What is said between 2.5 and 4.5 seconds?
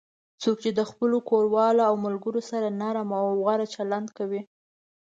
سره نرم او غوره چلند کوي